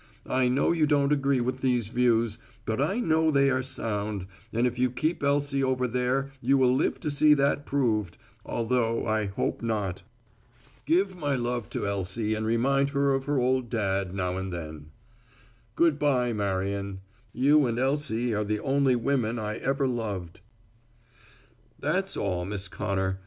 I 0.25 0.47
know 0.47 0.71
you 0.71 0.87
don't 0.87 1.13
agree 1.13 1.41
with 1.41 1.61
these 1.61 1.89
views, 1.89 2.39
but 2.65 2.81
I 2.81 2.99
know 2.99 3.29
they 3.29 3.51
are 3.51 3.61
sound, 3.61 4.25
and 4.51 4.65
if 4.65 4.79
you 4.79 4.89
keep 4.89 5.21
Elsie 5.21 5.63
over 5.63 5.87
there 5.87 6.31
you 6.41 6.57
will 6.57 6.73
live 6.73 6.99
to 7.01 7.11
see 7.11 7.35
that 7.35 7.67
proved; 7.67 8.17
although 8.43 9.05
I 9.05 9.25
hope 9.27 9.61
not. 9.61 10.01
"Give 10.87 11.15
my 11.15 11.35
love 11.35 11.69
to 11.69 11.85
Elsie 11.87 12.33
and 12.33 12.47
remind 12.47 12.89
her 12.89 13.13
of 13.13 13.25
her 13.25 13.37
old 13.37 13.69
dad 13.69 14.15
now 14.15 14.37
and 14.37 14.51
then. 14.51 14.87
"Good 15.75 15.99
bye, 15.99 16.33
Marion. 16.33 17.01
You 17.31 17.67
and 17.67 17.77
Elsie 17.77 18.33
are 18.33 18.43
the 18.43 18.59
only 18.61 18.95
women 18.95 19.37
I 19.37 19.57
ever 19.57 19.87
loved. 19.87 20.41
"That's 21.79 22.17
all, 22.17 22.43
Miss 22.43 22.67
Connor. 22.67 23.19